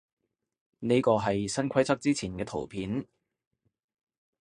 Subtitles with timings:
[0.79, 3.05] 呢個係新規則之前嘅圖片